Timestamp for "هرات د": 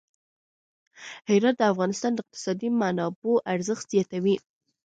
1.29-1.61